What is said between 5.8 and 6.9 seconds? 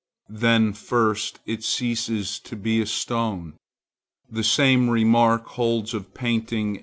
of painting.